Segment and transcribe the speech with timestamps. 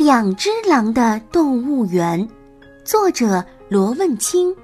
[0.00, 2.26] 两只狼的动物园，
[2.86, 4.56] 作者罗问清。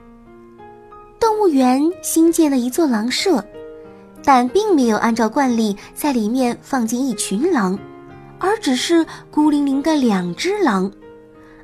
[1.21, 3.45] 动物园新建了一座狼舍，
[4.25, 7.79] 但并没有按照惯例在里面放进一群狼，
[8.39, 10.91] 而只是孤零零的两只狼。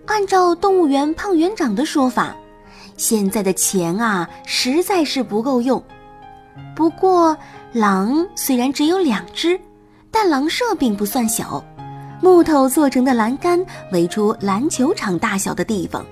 [0.04, 2.36] 按照动物园胖园长的说法，
[2.98, 5.82] 现在的钱啊实在是不够用。
[6.76, 7.34] 不过，
[7.72, 9.58] 狼虽然只有两只，
[10.10, 11.64] 但狼舍并不算小。
[12.22, 16.06] 木头做成的栏杆围出篮球场大小的地方，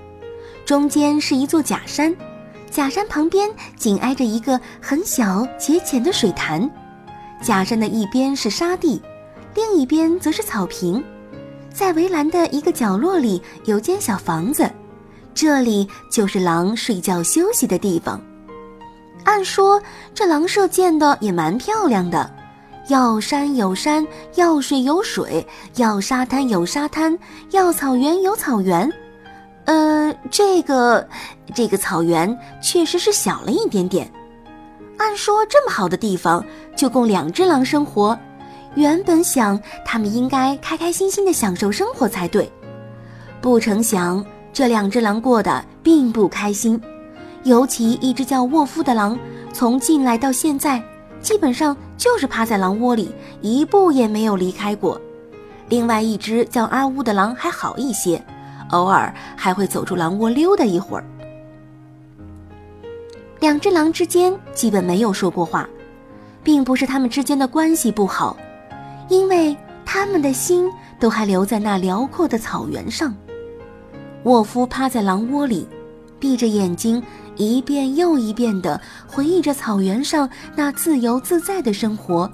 [0.65, 2.13] 中间是一座假山，
[2.69, 6.69] 假山旁边紧挨着一个很小且浅的水潭。
[7.41, 9.01] 假山的一边是沙地，
[9.55, 11.01] 另一边则是草坪。
[11.73, 14.69] 在围栏的一个角落里有间小房子，
[15.33, 18.21] 这里就是狼睡觉休息的地方。
[19.23, 19.81] 按说
[20.13, 22.29] 这狼舍建的也蛮漂亮的。
[22.91, 24.05] 要山有山，
[24.35, 27.17] 要水有水，要沙滩有沙滩，
[27.51, 28.91] 要草原有草原。
[29.63, 31.07] 呃，这个，
[31.55, 34.11] 这个草原确实是小了一点点。
[34.97, 36.43] 按说这么好的地方
[36.75, 38.17] 就供两只狼生活，
[38.75, 42.51] 原本想他们应该开开心心的享受生活才对。
[43.39, 46.77] 不成想这两只狼过得并不开心，
[47.43, 49.17] 尤其一只叫沃夫的狼，
[49.53, 50.83] 从进来到现在。
[51.21, 54.99] 基本上就是趴在狼窝里，一步也没有离开过。
[55.69, 58.21] 另外一只叫阿乌的狼还好一些，
[58.71, 61.05] 偶尔还会走出狼窝溜达一会儿。
[63.39, 65.67] 两只狼之间基本没有说过话，
[66.43, 68.35] 并不是他们之间的关系不好，
[69.07, 69.55] 因为
[69.85, 73.15] 他们的心都还留在那辽阔的草原上。
[74.23, 75.67] 沃夫趴在狼窝里，
[76.19, 77.01] 闭着眼睛。
[77.37, 82.31] 一遍又一遍地回忆着草原上那自由自在的生活，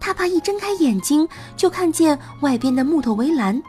[0.00, 3.62] 他怕一睁开眼睛就看见外边的木头围栏，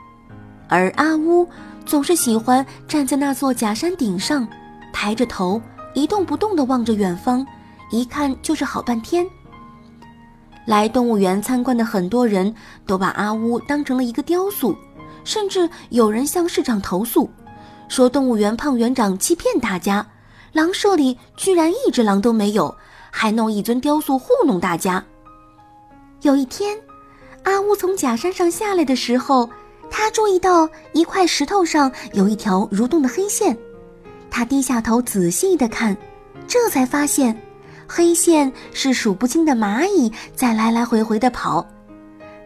[0.68, 1.48] 而阿乌
[1.86, 4.48] 总是喜欢站在那座假山顶上，
[4.92, 5.62] 抬着头
[5.94, 7.46] 一动不动地望着远方，
[7.92, 9.28] 一看就是好半天。
[10.66, 12.56] 来动物园参观的很多人
[12.88, 14.76] 都把阿乌当成了一个雕塑，
[15.26, 17.30] 甚至有人向市长投诉，
[17.90, 20.08] 说动物园胖园长欺骗大家。
[20.54, 22.74] 狼舍里居然一只狼都没有，
[23.12, 25.04] 还弄一尊雕塑糊弄大家。
[26.22, 26.80] 有一天，
[27.44, 29.50] 阿乌从假山上下来的时候，
[29.90, 33.58] 他注意到一块石头上有一条蠕动的黑线。
[34.30, 35.98] 他低下头仔细地看，
[36.48, 37.36] 这才发现，
[37.88, 41.68] 黑线是数不清的蚂蚁在来来回回地跑。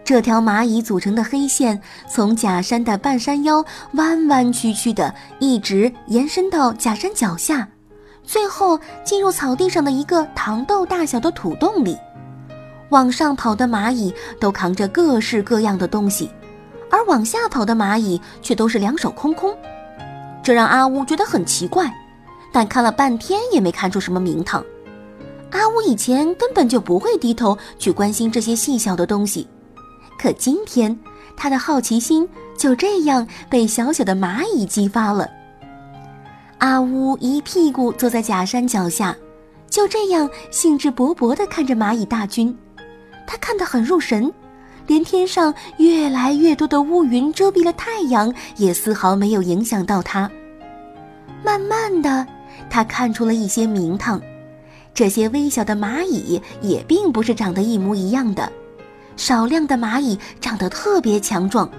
[0.06, 3.64] 这条蚂蚁组成的黑线从假山的半山腰
[3.96, 7.68] 弯弯曲曲的，一直延伸到假山脚下。
[8.28, 11.98] 最后进入草地上的一个糖豆大小的土洞里，
[12.90, 16.30] 往上跑的蚂蚁都扛着各式各样的东西，
[16.92, 19.58] 而往下跑的蚂蚁却都是两手空空，
[20.44, 21.90] 这让阿乌觉得很奇怪，
[22.52, 24.62] 但看了半天也没看出什么名堂。
[25.52, 29.48] 阿乌以前根本就不会低头去关心这些细小的东西，
[30.20, 31.00] 可今天
[31.38, 32.28] 他的好奇心
[32.58, 35.30] 就这样被小小的蚂蚁激发了。
[36.60, 39.16] 阿乌一屁股坐在假山脚下，
[39.70, 42.56] 就这样兴致勃勃地看着蚂蚁大军。
[43.28, 44.34] 他看得很入神，
[44.88, 50.32] 连天上越来越多的乌云遮蔽了太阳，也丝毫没有影响到他。
[51.44, 52.26] 慢慢的，
[52.72, 54.20] 他看出了一些名堂。
[54.96, 58.52] 这些微小的蚂蚁也并不是长得一模一样的，
[59.16, 61.70] 少量的蚂蚁长得特别强壮。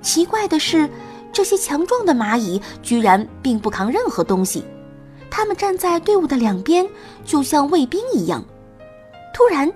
[0.00, 0.88] 奇怪的是。
[1.32, 4.64] 这些强壮的蚂蚁居然并不扛任何东西，
[5.30, 6.86] 它们站在队伍的两边，
[7.24, 8.44] 就像卫兵一样。
[9.34, 9.72] 突然，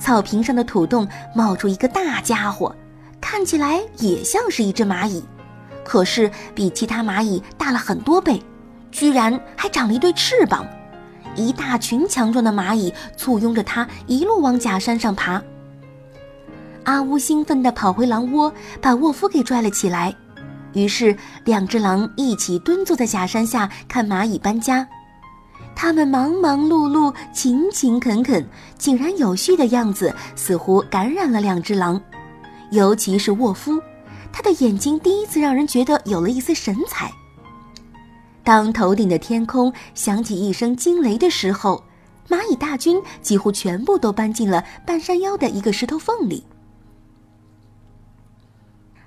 [0.00, 2.74] 草坪上的土洞冒出一个大家伙，
[3.20, 5.22] 看起来也像是一只蚂蚁，
[5.84, 8.42] 可是比其他蚂蚁大了很多倍，
[8.90, 10.66] 居然还长了一对翅膀。
[11.36, 15.42] 一大群强壮的蚂蚁簇拥着它，一路往假山上爬。
[16.84, 20.14] 阿乌兴奋地跑回狼窝，把沃夫给拽了起来。
[20.74, 24.86] 于是，两只狼一起蹲坐在假山下看蚂蚁搬家。
[25.76, 28.46] 他们忙忙碌碌、勤勤恳恳、
[28.78, 32.00] 井然有序的样子，似乎感染了两只狼。
[32.70, 33.80] 尤其是沃夫，
[34.32, 37.10] 他的眼睛第一次让人觉得有了一丝神采。
[38.42, 41.82] 当头顶的天空响起一声惊雷的时候，
[42.28, 46.44] 蚂蚁大军几乎全部都搬进了半山腰的一个石头缝里。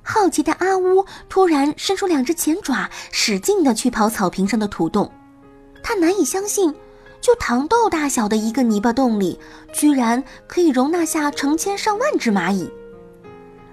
[0.09, 5.11] 好奇的阿乌突然伸出两只前爪，使劲地去刨草坪上的土洞。
[5.83, 6.73] 他难以相信，
[7.19, 9.37] 就糖豆大小的一个泥巴洞里，
[9.73, 12.71] 居然可以容纳下成千上万只蚂蚁。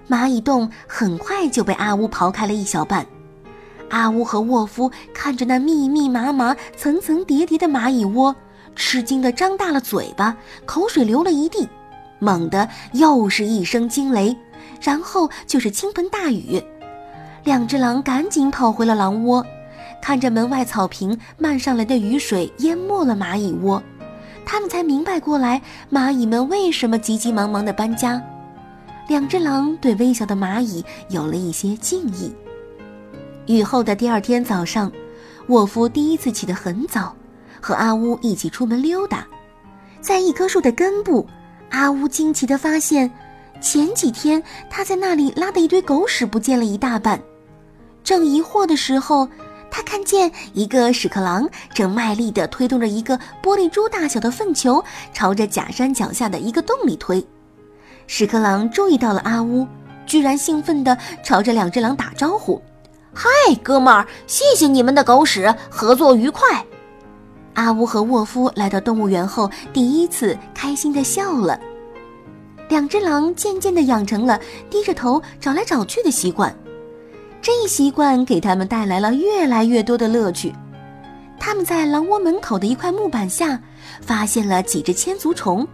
[0.09, 3.07] 蚂蚁洞很快就被阿乌刨开了一小半。
[3.89, 8.35] 阿乌和沃夫看着那密密麻麻、层层叠叠的蚂蚁窝，
[8.75, 10.35] 吃惊地张大了嘴巴，
[10.65, 11.65] 口水流了一地。
[12.19, 14.35] 猛地又是一声惊雷，
[14.81, 16.63] 然后就是倾盆大雨。
[17.43, 19.45] 两只狼赶紧跑回了狼窝，
[20.01, 23.81] 看着门外草坪漫上来的雨水淹没了蚂蚁窝，
[24.45, 28.21] 他们才明白过来蚂蚁们为什么急急忙忙的搬家。
[29.07, 32.33] 两只狼对微小的蚂蚁有了一些敬意。
[33.45, 34.91] 雨后的第二天早上，
[35.49, 37.15] 沃夫第一次起得很早，
[37.61, 39.27] 和阿乌一起出门溜达，
[40.01, 41.27] 在一棵树的根部，
[41.69, 43.11] 阿乌惊奇地发现，
[43.61, 47.19] 前几天他在那里拉的一堆狗屎不见了一大半。
[48.03, 49.27] 正疑惑的时候，
[49.71, 57.25] 他看见一个屎壳郎正卖力地推动着一个玻璃珠大小的粪球，朝着假山脚下的一个洞里推。
[58.07, 59.67] 屎壳郎注意到了阿乌，
[60.05, 62.61] 居然兴奋地朝着两只狼打招呼。
[63.11, 63.29] 嗨，
[63.63, 66.63] 哥们儿，谢谢你们的狗屎，合作愉快。
[67.55, 71.59] 阿乌和沃夫来到动物园后，第一次开心的笑了。
[72.67, 74.39] 两只狼渐渐的养成了
[74.69, 76.55] 低着头找来找去的习惯，
[77.41, 80.53] 这一习惯给他们带来了越来越多的乐趣。
[81.39, 83.61] 他们在狼窝门口的一块木板下
[84.01, 85.67] 发现了几只千足虫，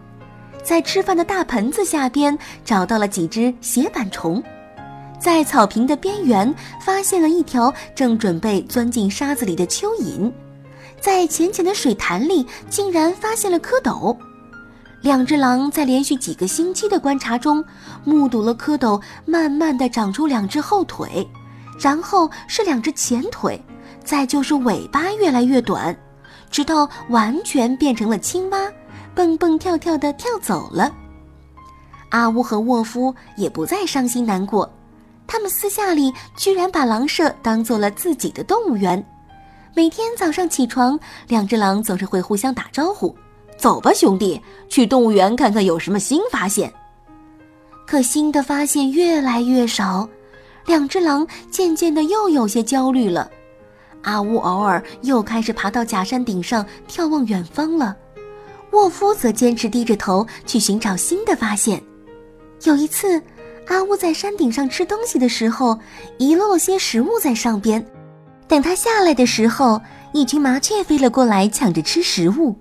[0.64, 4.44] 在吃饭的大盆子下边找到了几只斜板虫。
[5.18, 6.54] 在草坪的边缘
[6.84, 10.32] 发现了一条正准备钻进沙子里的蚯蚓，
[11.00, 14.18] 在浅浅的水潭里竟然发现了蝌蚪。
[15.02, 17.64] 两只狼在连续几个星期的观察中，
[18.04, 21.28] 目睹了蝌蚪慢慢的长出两只后腿，
[21.80, 23.60] 然后是两只前腿，
[24.04, 25.96] 再就是尾巴越来越短，
[26.52, 28.72] 直到完全变成了青蛙，
[29.16, 30.94] 蹦蹦跳跳的跳走了。
[32.10, 34.72] 阿乌和沃夫也不再伤心难过。
[35.26, 39.04] 他们私下里居然把狼舍当做了自己的动物园，
[39.74, 43.16] 每天早上起床，两只狼总是会互相打招呼
[43.62, 46.74] ：“走吧，兄弟，去动物园看看有什么新发现。”
[47.86, 50.10] 可新的发现越来越少，
[50.66, 53.30] 两只狼渐渐的又有些焦虑了。
[54.02, 57.96] 阿乌偶尔又开始爬到假山顶上眺望远方了，
[58.72, 61.80] 沃夫则坚持低着头去寻找新的发现。
[62.64, 63.22] 有一次。
[63.68, 65.80] 阿乌在山顶上吃东西的时候，
[66.18, 67.86] 遗落了些食物在上边。
[68.46, 69.80] 等他下来的时候，
[70.12, 72.54] 一群麻雀飞了过来，抢着吃食物，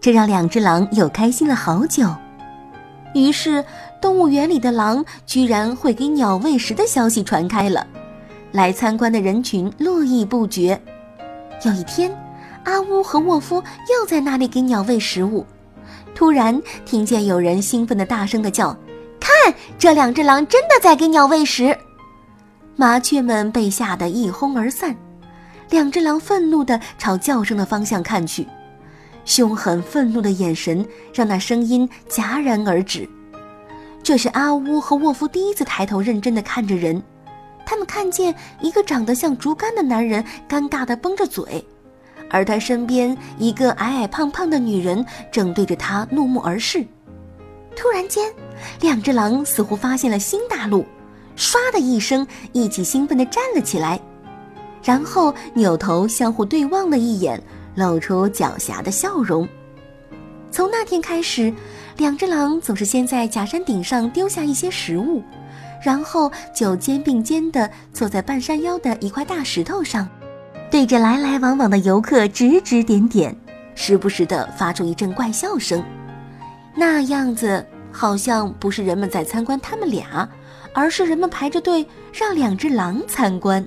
[0.00, 2.08] 这让两只狼又开心了好久。
[3.14, 3.64] 于是，
[4.00, 7.86] 动物园里的狼居然会给鸟喂食的消息传开了，
[8.52, 10.80] 来参观的人群络绎不绝。
[11.64, 12.14] 有一天，
[12.64, 15.46] 阿乌和沃夫又在那里给鸟喂食物，
[16.14, 18.76] 突然听见有人兴奋地大声地叫。
[19.18, 21.76] 看，这两只狼真的在给鸟喂食，
[22.76, 24.94] 麻雀们被吓得一哄而散。
[25.70, 28.46] 两只狼愤怒地朝叫声的方向看去，
[29.26, 33.06] 凶狠愤怒的眼神让那声音戛然而止。
[34.02, 37.02] 这是阿乌和沃夫第一次抬头认真地看着人，
[37.66, 41.62] 他们看见一个长得像竹竿的男人尴尬地绷着嘴，
[42.30, 46.86] 而他身边一个矮矮胖胖的女人正对着他怒目而视。
[47.74, 48.32] 突然间，
[48.80, 50.86] 两只狼似乎发现了新大陆，
[51.36, 54.00] 唰的一声，一起兴奋地站了起来，
[54.84, 57.42] 然后扭头相互对望了一眼，
[57.76, 59.48] 露出狡黠的笑容。
[60.50, 61.52] 从那天开始，
[61.98, 65.22] 两只狼总是先在假山顶上丢下一些食物，
[65.84, 70.08] 然后就肩并肩地坐在半山腰的一块大石头上，
[70.70, 73.36] 对着来来往往的游客指指点点，
[73.74, 75.84] 时不时地发出一阵怪笑声。
[76.74, 80.26] 那样子好像不是人们在参观他们俩，
[80.72, 83.66] 而是人们排着队让两只狼参观。